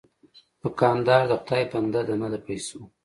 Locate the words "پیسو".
2.45-2.79